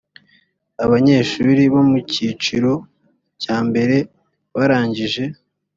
abanyeshuri 0.83 1.61
bo 1.73 1.81
mu 1.89 1.97
cyiciro 2.11 2.73
cya 3.43 3.57
mbere 3.67 3.95
barangije 4.55 5.23